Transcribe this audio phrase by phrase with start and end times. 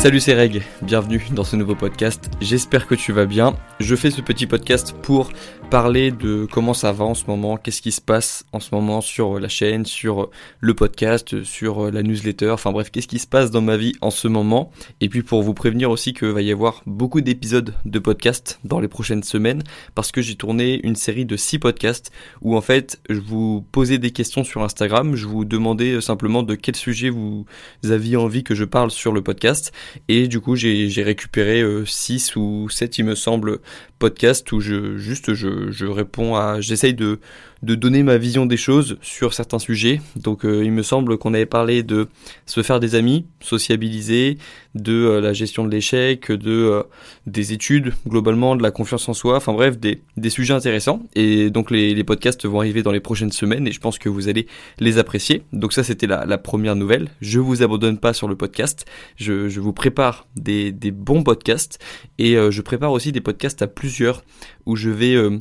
[0.00, 2.30] Salut c'est Reg, bienvenue dans ce nouveau podcast.
[2.40, 3.54] J'espère que tu vas bien.
[3.80, 5.30] Je fais ce petit podcast pour
[5.70, 9.02] parler de comment ça va en ce moment, qu'est-ce qui se passe en ce moment
[9.02, 13.50] sur la chaîne, sur le podcast, sur la newsletter, enfin bref, qu'est-ce qui se passe
[13.50, 14.72] dans ma vie en ce moment.
[15.02, 18.80] Et puis pour vous prévenir aussi que va y avoir beaucoup d'épisodes de podcast dans
[18.80, 19.62] les prochaines semaines
[19.94, 23.98] parce que j'ai tourné une série de 6 podcasts où en fait je vous posais
[23.98, 27.44] des questions sur Instagram, je vous demandais simplement de quel sujet vous
[27.84, 29.72] aviez envie que je parle sur le podcast
[30.08, 33.58] et du coup, j'ai récupéré 6 euh, ou 7, il me semble,
[33.98, 37.20] podcasts où je juste je, je réponds à j'essaye de
[37.62, 40.00] de donner ma vision des choses sur certains sujets.
[40.16, 42.08] Donc euh, il me semble qu'on avait parlé de
[42.46, 44.38] se faire des amis, sociabiliser,
[44.74, 46.82] de euh, la gestion de l'échec, de
[47.26, 51.02] des études globalement, de la confiance en soi, enfin bref, des, des sujets intéressants.
[51.14, 54.08] Et donc les, les podcasts vont arriver dans les prochaines semaines et je pense que
[54.08, 54.46] vous allez
[54.78, 55.42] les apprécier.
[55.52, 57.08] Donc ça c'était la, la première nouvelle.
[57.20, 58.86] Je vous abandonne pas sur le podcast.
[59.16, 61.78] Je, je vous prépare des, des bons podcasts
[62.18, 64.24] et euh, je prépare aussi des podcasts à plusieurs
[64.66, 65.38] où je vais euh,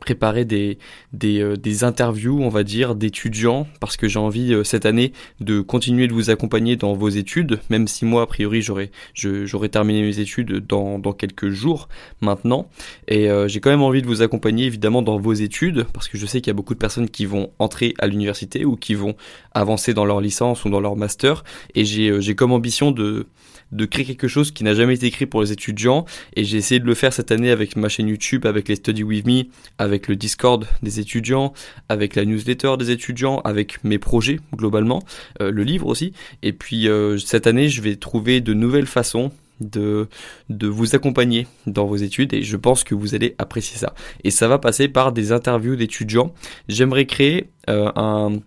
[0.00, 0.78] préparer des,
[1.12, 5.60] des, euh, des, interviews, on va dire, d'étudiants, parce que j'ai envie cette année de
[5.60, 10.02] continuer de vous accompagner dans vos études, même si moi, a priori, j'aurais j'aurais terminé
[10.02, 11.88] mes études dans, dans quelques jours
[12.20, 12.68] maintenant.
[13.08, 16.26] Et j'ai quand même envie de vous accompagner, évidemment, dans vos études, parce que je
[16.26, 19.16] sais qu'il y a beaucoup de personnes qui vont entrer à l'université ou qui vont
[19.52, 21.44] avancer dans leur licence ou dans leur master.
[21.74, 23.26] Et j'ai comme ambition de
[23.72, 26.04] de créer quelque chose qui n'a jamais été écrit pour les étudiants
[26.34, 29.02] et j'ai essayé de le faire cette année avec ma chaîne YouTube, avec les Study
[29.02, 29.44] With Me,
[29.80, 31.54] avec le Discord des étudiants,
[31.88, 35.02] avec la newsletter des étudiants, avec mes projets globalement,
[35.40, 36.12] euh, le livre aussi.
[36.42, 40.08] Et puis euh, cette année, je vais trouver de nouvelles façons de,
[40.50, 43.94] de vous accompagner dans vos études et je pense que vous allez apprécier ça.
[44.22, 46.34] Et ça va passer par des interviews d'étudiants.
[46.68, 48.38] J'aimerais créer euh, un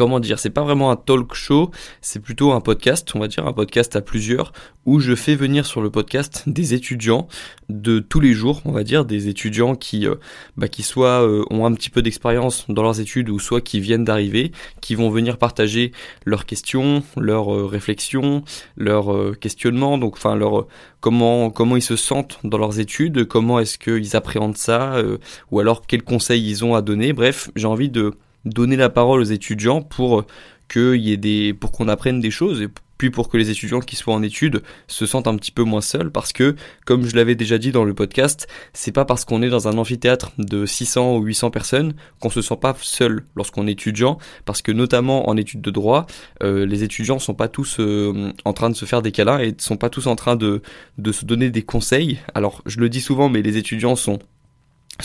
[0.00, 1.70] comment dire, c'est pas vraiment un talk show,
[2.00, 4.54] c'est plutôt un podcast, on va dire un podcast à plusieurs,
[4.86, 7.28] où je fais venir sur le podcast des étudiants
[7.68, 10.14] de tous les jours, on va dire, des étudiants qui, euh,
[10.56, 13.78] bah, qui soit euh, ont un petit peu d'expérience dans leurs études ou soit qui
[13.78, 15.92] viennent d'arriver, qui vont venir partager
[16.24, 18.42] leurs questions, leurs euh, réflexions,
[18.78, 20.66] leurs questionnements, donc enfin leur
[21.00, 24.96] comment comment ils se sentent dans leurs études, comment est-ce qu'ils appréhendent ça,
[25.50, 27.12] ou alors quels conseils ils ont à donner.
[27.12, 28.14] Bref, j'ai envie de
[28.44, 30.24] donner la parole aux étudiants pour
[30.68, 32.68] qu'il y ait des, pour qu'on apprenne des choses et
[33.00, 35.80] puis pour que les étudiants qui soient en études se sentent un petit peu moins
[35.80, 39.40] seuls parce que, comme je l'avais déjà dit dans le podcast, c'est pas parce qu'on
[39.40, 43.66] est dans un amphithéâtre de 600 ou 800 personnes qu'on se sent pas seul lorsqu'on
[43.66, 46.06] est étudiant parce que notamment en études de droit,
[46.42, 49.54] euh, les étudiants sont pas tous euh, en train de se faire des câlins et
[49.56, 50.60] sont pas tous en train de,
[50.98, 52.18] de se donner des conseils.
[52.34, 54.18] Alors, je le dis souvent, mais les étudiants sont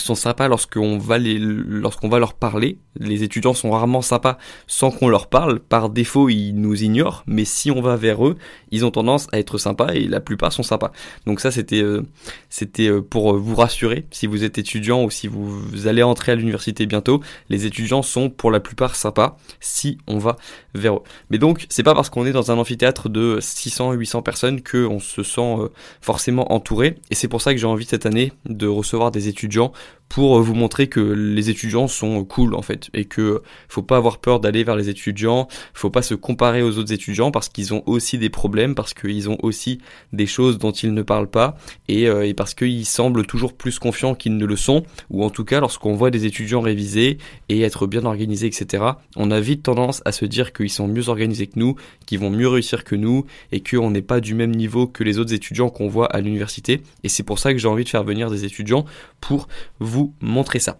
[0.00, 2.78] sont sympas lorsqu'on va les, lorsqu'on va leur parler.
[2.98, 5.60] Les étudiants sont rarement sympas sans qu'on leur parle.
[5.60, 8.36] Par défaut, ils nous ignorent, mais si on va vers eux,
[8.70, 10.92] ils ont tendance à être sympas et la plupart sont sympas.
[11.26, 12.02] Donc ça, c'était, euh,
[12.48, 14.06] c'était euh, pour vous rassurer.
[14.10, 18.30] Si vous êtes étudiant ou si vous allez entrer à l'université bientôt, les étudiants sont
[18.30, 20.36] pour la plupart sympas si on va
[20.74, 21.02] vers eux.
[21.30, 24.86] Mais donc, c'est pas parce qu'on est dans un amphithéâtre de 600, 800 personnes que
[24.86, 25.68] on se sent euh,
[26.00, 26.96] forcément entouré.
[27.10, 29.72] Et c'est pour ça que j'ai envie cette année de recevoir des étudiants
[30.08, 34.18] pour vous montrer que les étudiants sont cool en fait et que faut pas avoir
[34.18, 37.82] peur d'aller vers les étudiants, faut pas se comparer aux autres étudiants parce qu'ils ont
[37.86, 39.78] aussi des problèmes, parce qu'ils ont aussi
[40.12, 41.56] des choses dont ils ne parlent pas
[41.88, 45.44] et, euh, parce qu'ils semblent toujours plus confiants qu'ils ne le sont ou en tout
[45.44, 48.84] cas lorsqu'on voit des étudiants réviser et être bien organisés etc.
[49.16, 51.76] On a vite tendance à se dire qu'ils sont mieux organisés que nous,
[52.06, 55.18] qu'ils vont mieux réussir que nous et qu'on n'est pas du même niveau que les
[55.18, 58.04] autres étudiants qu'on voit à l'université et c'est pour ça que j'ai envie de faire
[58.04, 58.84] venir des étudiants
[59.20, 59.48] pour
[59.78, 60.76] vous montrer ça.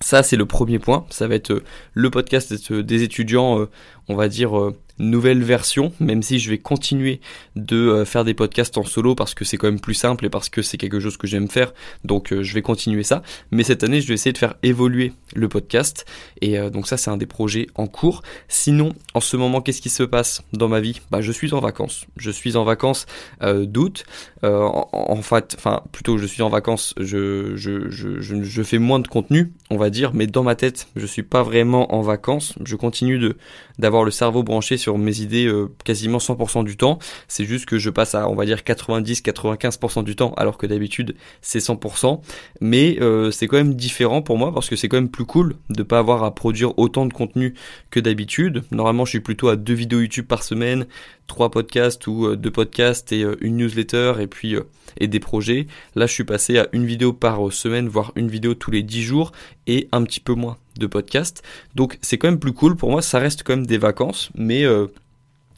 [0.00, 1.06] Ça, c'est le premier point.
[1.10, 1.64] Ça va être euh,
[1.94, 3.70] le podcast des étudiants, euh,
[4.08, 7.20] on va dire, euh, nouvelle version, même si je vais continuer
[7.54, 10.30] de euh, faire des podcasts en solo parce que c'est quand même plus simple et
[10.30, 11.72] parce que c'est quelque chose que j'aime faire.
[12.04, 13.22] Donc euh, je vais continuer ça.
[13.50, 16.06] Mais cette année, je vais essayer de faire évoluer le podcast.
[16.40, 18.22] Et euh, donc ça, c'est un des projets en cours.
[18.48, 21.00] Sinon, en ce moment, qu'est-ce qui se passe dans ma vie?
[21.10, 22.06] Bah, je suis en vacances.
[22.16, 23.06] Je suis en vacances
[23.42, 24.04] d'août.
[24.42, 26.94] En, fait, enfin, plutôt, je suis en vacances.
[26.98, 30.88] Je, je, je, je, fais moins de contenu, on va dire, mais dans ma tête,
[30.96, 32.54] je suis pas vraiment en vacances.
[32.64, 33.32] Je continue
[33.78, 37.00] d'avoir le cerveau branché sur sur mes idées euh, quasiment 100% du temps.
[37.26, 41.16] C'est juste que je passe à, on va dire, 90-95% du temps, alors que d'habitude
[41.42, 42.20] c'est 100%.
[42.60, 45.56] Mais euh, c'est quand même différent pour moi parce que c'est quand même plus cool
[45.70, 47.54] de pas avoir à produire autant de contenu
[47.90, 48.62] que d'habitude.
[48.70, 50.86] Normalement, je suis plutôt à deux vidéos YouTube par semaine,
[51.26, 54.54] trois podcasts ou euh, deux podcasts et une newsletter et puis
[55.00, 55.66] et des projets.
[55.96, 59.02] Là, je suis passé à une vidéo par semaine, voire une vidéo tous les 10
[59.02, 59.32] jours
[59.66, 61.42] et un petit peu moins de podcasts.
[61.74, 64.64] Donc c'est quand même plus cool pour moi, ça reste quand même des vacances, mais
[64.64, 64.86] euh,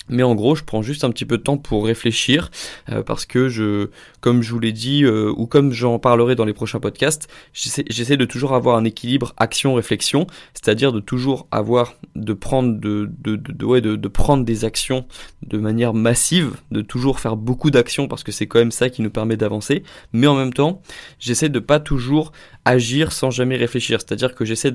[0.08, 2.50] Mais en gros, je prends juste un petit peu de temps pour réfléchir
[2.90, 3.90] euh, parce que je,
[4.20, 8.16] comme je vous l'ai dit euh, ou comme j'en parlerai dans les prochains podcasts, j'essaie
[8.16, 13.64] de toujours avoir un équilibre action-réflexion, c'est-à-dire de toujours avoir de prendre de de, de,
[13.64, 15.06] ouais, de, de prendre des actions
[15.46, 19.02] de manière massive, de toujours faire beaucoup d'actions parce que c'est quand même ça qui
[19.02, 19.82] nous permet d'avancer.
[20.12, 20.82] Mais en même temps,
[21.19, 22.32] j'essaie de pas toujours
[22.64, 24.00] agir sans jamais réfléchir.
[24.00, 24.72] C'est-à-dire que j'essaie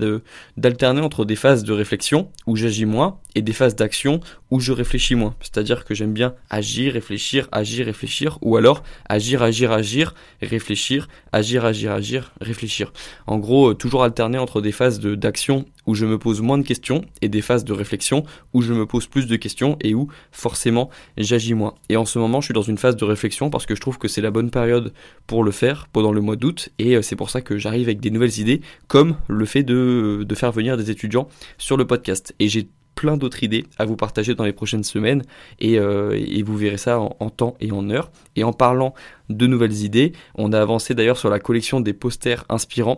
[0.58, 4.20] d'alterner entre des phases de réflexion où j'agis moins et des phases d'action
[4.52, 5.23] où je réfléchis moins.
[5.40, 11.66] C'est-à-dire que j'aime bien agir, réfléchir, agir, réfléchir, ou alors agir, agir, agir, réfléchir, agir,
[11.66, 12.92] agir, agir, réfléchir.
[13.28, 16.58] En gros, euh, toujours alterner entre des phases de, d'action où je me pose moins
[16.58, 18.24] de questions et des phases de réflexion
[18.54, 21.76] où je me pose plus de questions et où forcément j'agis moins.
[21.90, 23.98] Et en ce moment, je suis dans une phase de réflexion parce que je trouve
[23.98, 24.94] que c'est la bonne période
[25.28, 28.00] pour le faire pendant le mois d'août et euh, c'est pour ça que j'arrive avec
[28.00, 31.28] des nouvelles idées comme le fait de, de faire venir des étudiants
[31.58, 32.34] sur le podcast.
[32.40, 35.24] Et j'ai plein d'autres idées à vous partager dans les prochaines semaines
[35.60, 38.12] et, euh, vous verrez ça en, temps et en heure.
[38.36, 38.94] Et en parlant
[39.30, 42.98] de nouvelles idées, on a avancé d'ailleurs sur la collection des posters inspirants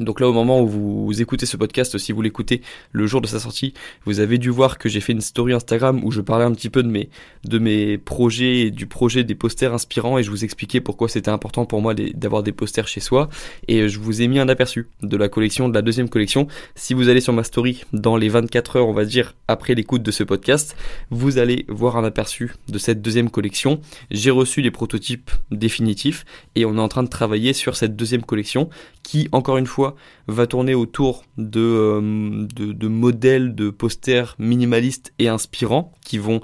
[0.00, 0.66] donc là, au moment où
[1.06, 2.62] vous écoutez ce podcast, si vous l'écoutez
[2.92, 3.74] le jour de sa sortie,
[4.04, 6.70] vous avez dû voir que j'ai fait une story Instagram où je parlais un petit
[6.70, 7.08] peu de mes,
[7.44, 11.30] de mes projets et du projet des posters inspirants et je vous expliquais pourquoi c'était
[11.30, 13.28] important pour moi d'avoir des posters chez soi.
[13.68, 16.48] Et je vous ai mis un aperçu de la collection, de la deuxième collection.
[16.74, 20.02] Si vous allez sur ma story dans les 24 heures, on va dire, après l'écoute
[20.02, 20.76] de ce podcast,
[21.10, 23.80] vous allez voir un aperçu de cette deuxième collection.
[24.10, 26.24] J'ai reçu les prototypes définitifs
[26.56, 28.68] et on est en train de travailler sur cette deuxième collection
[29.04, 29.94] qui, encore une fois,
[30.26, 36.40] va tourner autour de, euh, de, modèles de posters minimalistes et inspirants qui vont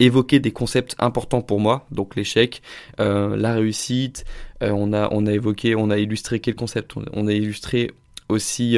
[0.00, 2.62] évoquer des concepts importants pour moi, donc l'échec,
[3.00, 4.24] euh, la réussite.
[4.62, 6.94] Euh, on a on a évoqué, on a illustré quel concept?
[7.12, 7.90] On, a illustré
[8.28, 8.76] aussi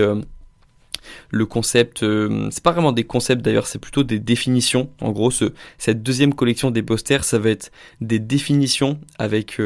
[1.31, 2.04] le concept,
[2.50, 4.90] c'est pas vraiment des concepts d'ailleurs, c'est plutôt des définitions.
[5.00, 7.70] En gros, ce, cette deuxième collection des posters, ça va être
[8.00, 9.58] des définitions avec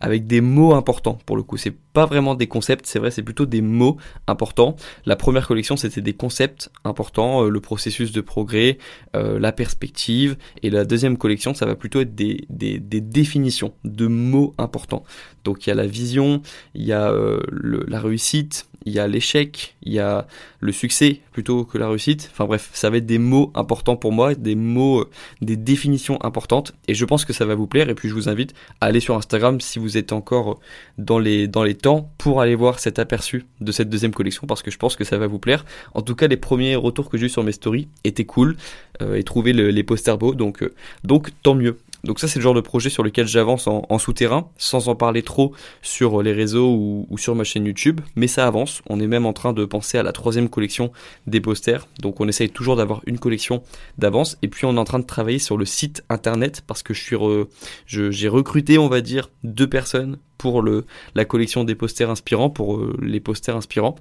[0.00, 1.56] avec des mots importants pour le coup.
[1.56, 3.96] C'est pas vraiment des concepts, c'est vrai, c'est plutôt des mots
[4.26, 4.76] importants.
[5.06, 8.78] La première collection, c'était des concepts importants, euh, le processus de progrès,
[9.14, 10.36] euh, la perspective.
[10.62, 15.04] Et la deuxième collection, ça va plutôt être des, des, des définitions de mots importants.
[15.44, 16.42] Donc il y a la vision,
[16.74, 20.26] il y a euh, la réussite, il y a l'échec, il y a
[20.60, 22.30] le succès plutôt que la réussite.
[22.32, 25.04] Enfin bref, ça va être des mots importants pour moi, des mots,
[25.42, 26.72] des définitions importantes.
[26.88, 27.88] Et je pense que ça va vous plaire.
[27.88, 30.60] Et puis je vous invite à aller sur Instagram si vous êtes encore
[30.98, 34.62] dans les, dans les temps pour aller voir cet aperçu de cette deuxième collection parce
[34.62, 35.64] que je pense que ça va vous plaire.
[35.94, 38.56] En tout cas, les premiers retours que j'ai eu sur mes stories étaient cool
[39.02, 40.74] euh, et trouvé les posters beaux, euh,
[41.04, 41.76] donc tant mieux.
[42.04, 45.22] Donc ça c'est le genre de projet sur lequel j'avance en, souterrain, sans en parler
[45.22, 45.52] trop
[45.82, 48.82] sur les réseaux ou, sur ma chaîne YouTube, mais ça avance.
[48.88, 50.92] On est même en train de penser à la troisième collection
[51.26, 53.62] des posters, donc on essaye toujours d'avoir une collection
[53.98, 54.38] d'avance.
[54.42, 58.28] Et puis on est en train de travailler sur le site internet parce que j'ai
[58.28, 60.64] recruté on va dire deux personnes pour
[61.14, 63.96] la collection des posters inspirants, pour euh, les posters inspirants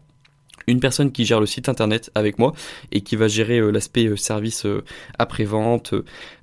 [0.68, 2.54] une personne qui gère le site internet avec moi
[2.92, 4.84] et qui va gérer euh, l'aspect euh, service euh,
[5.18, 5.94] après-vente,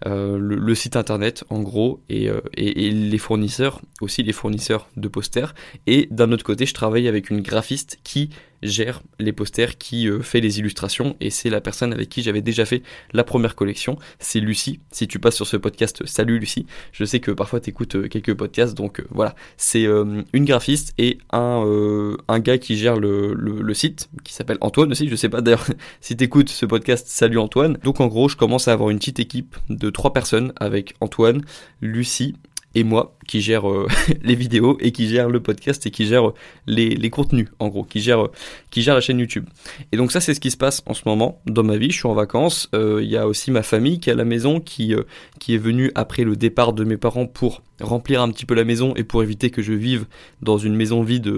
[0.05, 5.55] le, site internet en gros et, et, les fournisseurs, aussi les fournisseurs de posters.
[5.87, 8.31] Et d'un autre côté, je travaille avec une graphiste qui
[8.69, 12.41] gère les posters, qui euh, fait les illustrations, et c'est la personne avec qui j'avais
[12.41, 12.83] déjà fait
[13.13, 13.99] la première collection.
[14.19, 14.81] C'est Lucie.
[14.91, 16.67] Si tu passes sur ce podcast, salut Lucie.
[16.93, 19.35] Je sais que parfois tu écoutes euh, quelques podcasts, donc euh, voilà.
[19.57, 25.09] C'est une graphiste et un, gars qui gère le, le, site, qui s'appelle Antoine aussi.
[25.09, 25.67] Je sais pas d'ailleurs
[26.01, 27.79] si tu écoutes ce podcast, salut Antoine.
[27.83, 31.43] Donc en gros, je commence à avoir une petite équipe de trois personnes avec Antoine,
[31.81, 32.35] Lucie
[32.77, 33.87] et moi qui gère euh,
[34.23, 36.33] les vidéos et qui gère le podcast et qui gère
[36.67, 38.29] les, les contenus en gros, qui gère
[38.71, 39.47] qui gère la chaîne YouTube.
[39.93, 41.91] Et donc ça c'est ce qui se passe en ce moment dans ma vie.
[41.91, 42.69] Je suis en vacances.
[42.75, 45.03] Euh, il y a aussi ma famille qui est à la maison, qui euh,
[45.39, 48.65] qui est venue après le départ de mes parents pour remplir un petit peu la
[48.65, 50.07] maison et pour éviter que je vive
[50.41, 51.31] dans une maison vide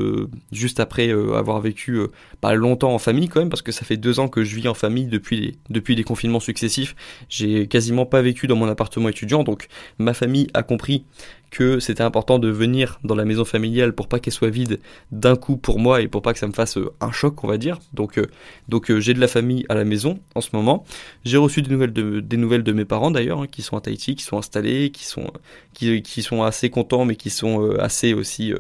[0.53, 1.99] juste après avoir vécu
[2.41, 4.69] pas longtemps en famille quand même parce que ça fait deux ans que je vis
[4.69, 6.95] en famille depuis les, depuis les confinements successifs.
[7.29, 9.67] J'ai quasiment pas vécu dans mon appartement étudiant donc
[9.99, 11.05] ma famille a compris
[11.51, 14.81] que c'était important de venir dans la maison familiale pour pas qu'elle soit vide
[15.13, 17.49] d'un coup pour moi et pour pas que ça me fasse euh, un choc, on
[17.49, 17.79] va dire.
[17.95, 18.27] Donc, euh,
[18.69, 20.85] donc euh, j'ai de la famille à la maison en ce moment.
[21.25, 23.81] J'ai reçu des nouvelles de, des nouvelles de mes parents d'ailleurs, hein, qui sont à
[23.81, 25.31] Tahiti, qui sont installés, qui sont,
[25.73, 28.53] qui, sont assez contents, mais qui sont assez aussi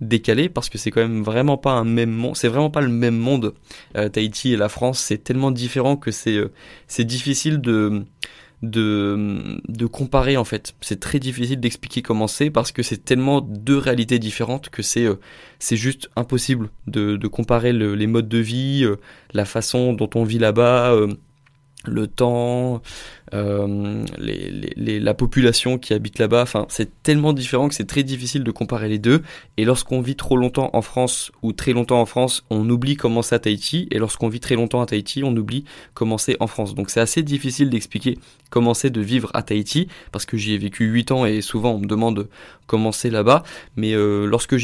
[0.00, 2.36] décalés parce que c'est quand même vraiment pas un même monde.
[2.36, 3.54] C'est vraiment pas le même monde.
[3.94, 6.38] Tahiti et la France, c'est tellement différent que c'est,
[6.86, 8.04] c'est difficile de
[8.62, 10.74] de, de comparer en fait.
[10.80, 15.04] C'est très difficile d'expliquer comment c'est parce que c'est tellement deux réalités différentes que c'est
[15.04, 15.16] euh,
[15.72, 18.96] juste impossible de, de comparer les modes de vie, euh,
[19.32, 21.12] la façon dont on vit là-bas, euh,
[21.86, 22.82] le temps,
[23.34, 26.42] euh, la population qui habite là-bas.
[26.42, 29.22] Enfin, c'est tellement différent que c'est très difficile de comparer les deux.
[29.56, 33.22] Et lorsqu'on vit trop longtemps en France ou très longtemps en France, on oublie comment
[33.22, 33.88] c'est à Tahiti.
[33.90, 35.64] Et lorsqu'on vit très longtemps à Tahiti, on oublie
[35.94, 36.74] comment c'est en France.
[36.74, 38.18] Donc c'est assez difficile d'expliquer
[38.50, 41.72] comment c'est de vivre à Tahiti parce que j'y ai vécu 8 ans et souvent
[41.72, 42.28] on me demande
[42.66, 43.42] comment c'est là-bas.
[43.76, 44.54] Mais euh, lorsque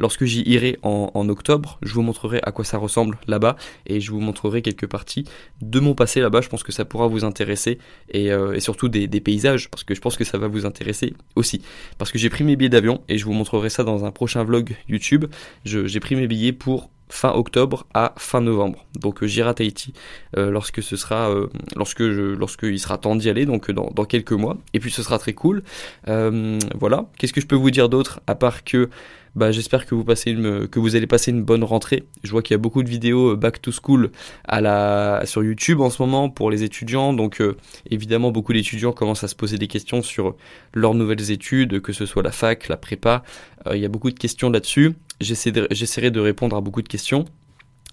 [0.00, 4.00] lorsque j'y irai en, en octobre, je vous montrerai à quoi ça ressemble là-bas et
[4.00, 5.24] je vous montrerai quelques parties
[5.60, 6.40] de mon passé là-bas.
[6.40, 7.78] Je pense que ça pourra vous intéresser
[8.14, 11.62] euh, et, surtout des, paysages, parce que je pense que ça va vous intéresser aussi.
[11.98, 14.42] Parce que j'ai pris mes billets d'avion, et je vous montrerai ça dans un prochain
[14.42, 15.26] vlog YouTube,
[15.64, 18.84] j'ai pris mes billets pour fin octobre à fin novembre.
[18.98, 19.92] Donc euh, j'irai à Tahiti
[20.36, 21.32] euh, lorsque ce sera,
[21.76, 24.56] lorsque je, lorsque il sera temps d'y aller, donc dans, dans, quelques mois.
[24.72, 25.62] Et puis ce sera très cool.
[26.06, 27.06] voilà.
[27.18, 28.88] Qu'est-ce que je peux vous dire d'autre à part que
[29.34, 32.04] bah, j'espère que vous passez une, que vous allez passer une bonne rentrée.
[32.22, 34.10] Je vois qu'il y a beaucoup de vidéos euh, back to school
[34.46, 37.12] à la, sur YouTube en ce moment pour les étudiants.
[37.12, 37.56] Donc, euh,
[37.90, 40.36] évidemment, beaucoup d'étudiants commencent à se poser des questions sur
[40.72, 43.24] leurs nouvelles études, que ce soit la fac, la prépa.
[43.66, 44.94] Euh, il y a beaucoup de questions là-dessus.
[45.20, 47.24] J'essaierai de répondre à beaucoup de questions.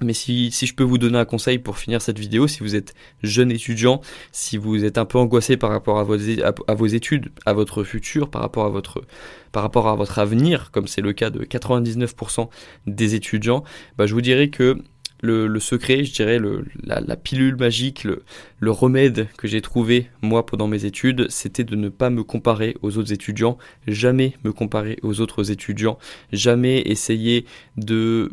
[0.03, 2.95] Mais si, je peux vous donner un conseil pour finir cette vidéo, si vous êtes
[3.21, 4.01] jeune étudiant,
[4.31, 8.41] si vous êtes un peu angoissé par rapport à vos, études, à votre futur, par
[8.41, 9.03] rapport à votre,
[9.51, 12.49] par rapport à votre avenir, comme c'est le cas de 99%
[12.87, 13.63] des étudiants,
[13.97, 14.81] bah je vous dirais que
[15.21, 16.39] le, secret, je dirais,
[16.83, 18.23] la, pilule magique, le,
[18.59, 22.75] le remède que j'ai trouvé moi pendant mes études, c'était de ne pas me comparer
[22.81, 25.97] aux autres étudiants, jamais me comparer aux autres étudiants,
[26.31, 27.45] jamais essayer
[27.77, 28.31] de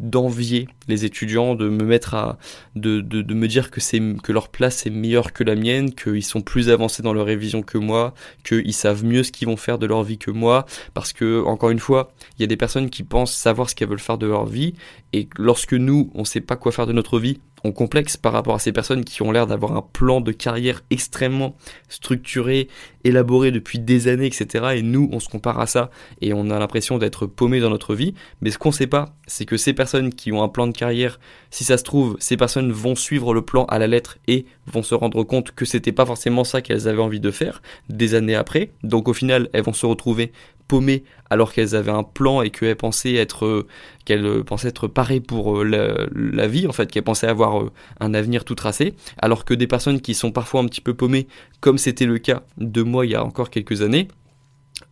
[0.00, 2.38] d'envier les étudiants, de me mettre à
[2.74, 6.22] de, de, me dire que c'est que leur place est meilleure que la mienne, qu'ils
[6.22, 8.14] sont plus avancés dans leur révision que moi,
[8.44, 11.70] qu'ils savent mieux ce qu'ils vont faire de leur vie que moi, parce que encore
[11.70, 14.26] une fois, il y a des personnes qui pensent savoir ce qu'elles veulent faire de
[14.26, 14.74] leur vie,
[15.12, 17.40] et lorsque nous on sait pas quoi faire de notre vie,
[17.72, 21.56] complexe par rapport à ces personnes qui ont l'air d'avoir un plan de carrière extrêmement
[21.88, 22.68] structuré,
[23.04, 24.66] élaboré depuis des années, etc.
[24.76, 27.94] Et nous, on se compare à ça et on a l'impression d'être paumé dans notre
[27.94, 28.14] vie.
[28.40, 31.20] Mais ce qu'on sait pas, c'est que ces personnes qui ont un plan de carrière,
[31.50, 34.82] si ça se trouve, ces personnes vont suivre le plan à la lettre et vont
[34.82, 38.34] se rendre compte que c'était pas forcément ça qu'elles avaient envie de faire des années
[38.34, 38.72] après.
[38.82, 40.32] Donc au final, elles vont se retrouver
[40.68, 43.66] paumées alors qu'elles avaient un plan et qu'elles pensaient être
[44.04, 48.14] qu'elles pensaient être parées pour euh, la, vie en fait qu'elles pensaient avoir euh, un
[48.14, 48.94] avenir tout tracé.
[49.18, 51.26] Alors que des personnes qui sont parfois un petit peu paumées
[51.60, 54.08] comme c'était le cas de moi il y a encore quelques années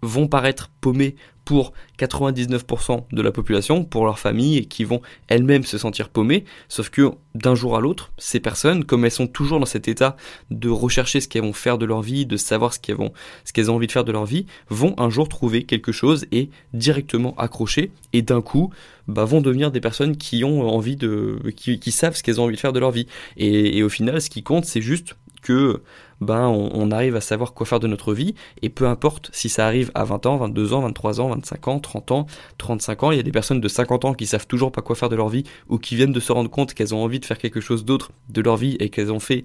[0.03, 5.64] vont paraître paumées pour 99% de la population, pour leur famille, et qui vont elles-mêmes
[5.64, 9.61] se sentir paumées, sauf que d'un jour à l'autre, ces personnes, comme elles sont toujours
[9.61, 10.17] dans cet état
[10.50, 13.12] de rechercher ce qu'elles vont faire de leur vie, de savoir ce qu'elles vont,
[13.45, 16.26] ce qu'elles ont envie de faire de leur vie, vont un jour trouver quelque chose
[16.33, 18.73] et directement accrocher, et d'un coup,
[19.07, 22.57] bah, vont devenir des personnes qui ont envie de, qui, savent ce qu'elles ont envie
[22.57, 23.07] de faire de leur vie.
[23.37, 25.83] Et au final, ce qui compte, c'est juste que
[26.25, 29.66] ben on, arrive à savoir quoi faire de notre vie et peu importe si ça
[29.66, 32.26] arrive à 20 ans, 22 ans, 23 ans, 25 ans, 30 ans,
[32.59, 34.97] 35 ans, il y a des personnes de 50 ans qui savent toujours pas quoi
[34.97, 37.25] faire de leur vie ou qui viennent de se rendre compte qu'elles ont envie de
[37.25, 39.45] faire quelque chose d'autre de leur vie et qu'elles ont fait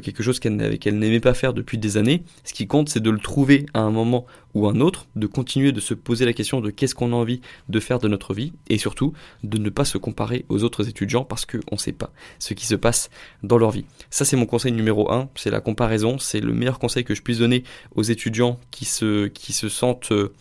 [0.00, 2.22] quelque chose qu'elles n'aimaient pas faire depuis des années.
[2.44, 5.72] Ce qui compte c'est de le trouver à un moment ou un autre, de continuer
[5.72, 8.52] de se poser la question de qu'est-ce qu'on a envie de faire de notre vie
[8.68, 9.12] et surtout
[9.44, 12.66] de ne pas se comparer aux autres étudiants parce qu'on ne sait pas ce qui
[12.66, 13.10] se passe
[13.42, 13.84] dans leur vie.
[14.10, 16.18] Ça, c'est mon conseil numéro un, c'est la comparaison.
[16.18, 17.62] C'est le meilleur conseil que je puisse donner
[17.94, 20.34] aux étudiants qui se, qui se sentent euh,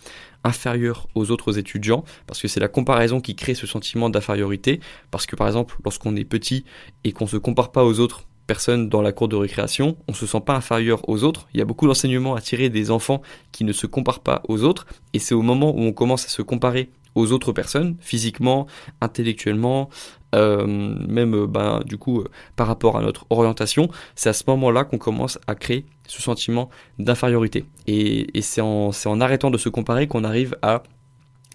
[0.44, 4.80] inférieurs aux autres étudiants, parce que c'est la comparaison qui crée ce sentiment d'infériorité.
[5.12, 6.66] Parce que par exemple, lorsqu'on est petit
[7.04, 10.26] et qu'on se compare pas aux autres personnes dans la cour de récréation, on se
[10.26, 11.48] sent pas inférieur aux autres.
[11.54, 13.22] Il y a beaucoup d'enseignements à tirer des enfants
[13.52, 16.30] qui ne se comparent pas aux autres, et c'est au moment où on commence à
[16.30, 18.66] se comparer aux autres personnes, physiquement,
[19.02, 19.90] intellectuellement,
[20.36, 24.84] euh, même ben, du coup euh, par rapport à notre orientation, c'est à ce moment-là
[24.84, 27.66] qu'on commence à créer ce sentiment d'infériorité.
[27.88, 30.84] Et, et c'est en, en arrêtant de se comparer qu'on arrive à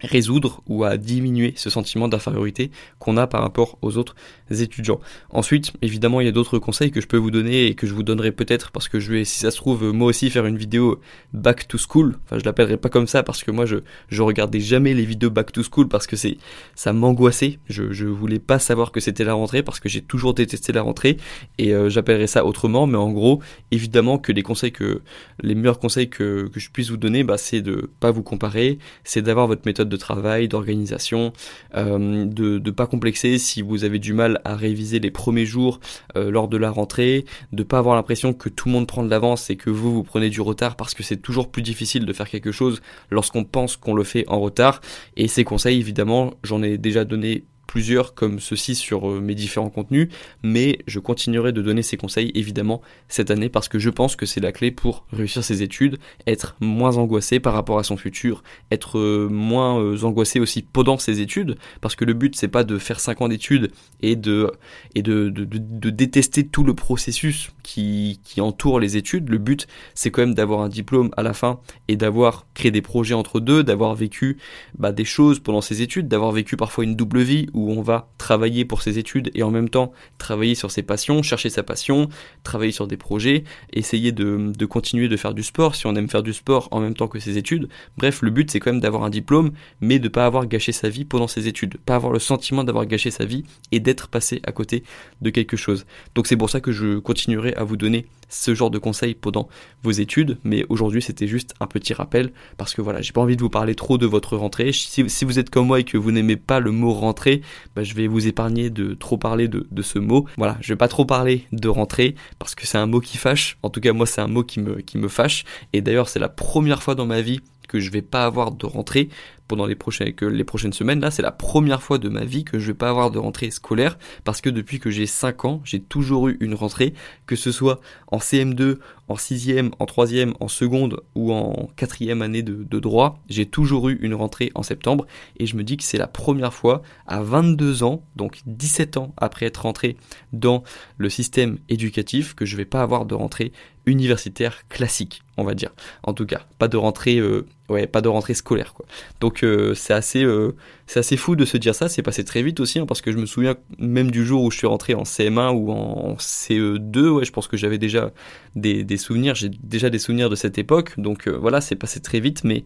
[0.04, 4.14] résoudre ou à diminuer ce sentiment d'infériorité qu'on a par rapport aux autres
[4.50, 5.00] étudiants.
[5.30, 7.94] Ensuite, évidemment, il y a d'autres conseils que je peux vous donner et que je
[7.94, 10.56] vous donnerai peut-être parce que je vais, si ça se trouve, moi aussi faire une
[10.56, 11.00] vidéo
[11.32, 12.16] back to school.
[12.24, 13.76] Enfin, je l'appellerai pas comme ça parce que moi, je,
[14.08, 16.36] je regardais jamais les vidéos back to school parce que c'est,
[16.74, 17.58] ça m'angoissait.
[17.68, 20.82] Je, je voulais pas savoir que c'était la rentrée parce que j'ai toujours détesté la
[20.82, 21.16] rentrée
[21.58, 22.86] et euh, j'appellerai ça autrement.
[22.86, 25.02] Mais en gros, évidemment que les conseils que,
[25.42, 28.78] les meilleurs conseils que, que je puisse vous donner, bah, c'est de pas vous comparer,
[29.04, 31.32] c'est d'avoir votre méthode de travail, d'organisation,
[31.76, 35.80] euh, de ne pas complexer si vous avez du mal à réviser les premiers jours
[36.16, 39.10] euh, lors de la rentrée, de pas avoir l'impression que tout le monde prend de
[39.10, 42.12] l'avance et que vous vous prenez du retard parce que c'est toujours plus difficile de
[42.12, 44.80] faire quelque chose lorsqu'on pense qu'on le fait en retard.
[45.16, 49.70] Et ces conseils, évidemment, j'en ai déjà donné plusieurs comme ceci sur euh, mes différents
[49.70, 50.08] contenus,
[50.42, 54.26] mais je continuerai de donner ces conseils évidemment cette année parce que je pense que
[54.26, 58.42] c'est la clé pour réussir ses études, être moins angoissé par rapport à son futur,
[58.70, 62.64] être euh, moins euh, angoissé aussi pendant ses études, parce que le but c'est pas
[62.64, 64.50] de faire 5 ans d'études et de
[64.94, 69.28] et de, de, détester tout le processus qui, qui entoure les études.
[69.28, 72.82] Le but c'est quand même d'avoir un diplôme à la fin et d'avoir créé des
[72.82, 74.38] projets entre deux, d'avoir vécu
[74.78, 78.08] bah, des choses pendant ses études, d'avoir vécu parfois une double vie où on va
[78.18, 82.08] travailler pour ses études et en même temps travailler sur ses passions, chercher sa passion,
[82.42, 86.22] travailler sur des projets, essayer de, continuer de faire du sport si on aime faire
[86.22, 87.68] du sport en même temps que ses études.
[87.96, 90.88] Bref, le but c'est quand même d'avoir un diplôme, mais de pas avoir gâché sa
[90.88, 94.40] vie pendant ses études, pas avoir le sentiment d'avoir gâché sa vie et d'être passé
[94.44, 94.82] à côté
[95.22, 95.86] de quelque chose.
[96.14, 99.48] Donc c'est pour ça que je continuerai à vous donner ce genre de conseils pendant
[99.82, 103.36] vos études, mais aujourd'hui c'était juste un petit rappel parce que voilà, j'ai pas envie
[103.36, 104.72] de vous parler trop de votre rentrée.
[104.72, 107.42] Si, vous êtes comme moi et que vous n'aimez pas le mot rentrée,
[107.74, 110.26] bah, je vais vous épargner de trop parler de, de, ce mot.
[110.36, 113.58] Voilà, je vais pas trop parler de rentrée parce que c'est un mot qui fâche.
[113.62, 115.44] En tout cas, moi c'est un mot qui me, qui me fâche.
[115.72, 118.66] Et d'ailleurs, c'est la première fois dans ma vie que je vais pas avoir de
[118.66, 119.08] rentrée
[119.48, 121.00] pendant les prochaines, que les prochaines semaines.
[121.00, 123.50] Là, c'est la première fois de ma vie que je vais pas avoir de rentrée
[123.50, 126.94] scolaire parce que depuis que j'ai 5 ans, j'ai toujours eu une rentrée,
[127.26, 132.42] que ce soit en CM2, en 6e, en 3e, en seconde ou en 4e année
[132.42, 133.18] de, de droit.
[133.28, 135.06] J'ai toujours eu une rentrée en septembre
[135.38, 139.14] et je me dis que c'est la première fois à 22 ans, donc 17 ans
[139.16, 139.96] après être rentré
[140.32, 140.62] dans
[140.96, 143.52] le système éducatif, que je vais pas avoir de rentrée
[143.86, 145.70] universitaire classique, on va dire.
[146.02, 148.86] En tout cas, pas de rentrée euh, ouais, pas de rentrée scolaire quoi.
[149.20, 150.54] Donc euh, c'est assez euh,
[150.86, 153.10] c'est assez fou de se dire ça, c'est passé très vite aussi hein, parce que
[153.10, 157.08] je me souviens même du jour où je suis rentré en CM1 ou en CE2,
[157.08, 158.10] ouais, je pense que j'avais déjà
[158.54, 160.98] des, des souvenirs, j'ai déjà des souvenirs de cette époque.
[160.98, 162.64] Donc euh, voilà, c'est passé très vite mais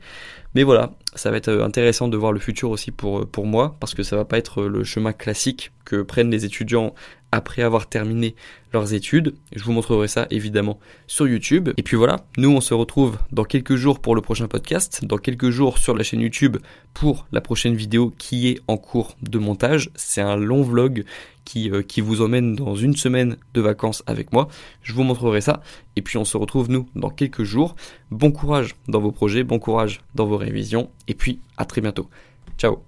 [0.55, 3.95] mais voilà, ça va être intéressant de voir le futur aussi pour pour moi parce
[3.95, 6.95] que ça va pas être le chemin classique que prennent les étudiants
[7.33, 8.35] après avoir terminé
[8.73, 9.35] leurs études.
[9.55, 11.71] Je vous montrerai ça évidemment sur YouTube.
[11.77, 15.19] Et puis voilà, nous on se retrouve dans quelques jours pour le prochain podcast, dans
[15.19, 16.59] quelques jours sur la chaîne YouTube
[16.95, 19.91] pour la prochaine vidéo qui est en cours de montage.
[19.95, 21.05] C'est un long vlog
[21.49, 24.49] qui, euh, qui vous emmène dans une semaine de vacances avec moi.
[24.83, 25.63] Je vous montrerai ça.
[25.97, 27.75] Et puis on se retrouve nous dans quelques jours.
[28.11, 30.91] Bon courage dans vos projets, bon courage dans vos révisions.
[31.09, 32.11] Et puis à très bientôt.
[32.59, 32.83] Ciao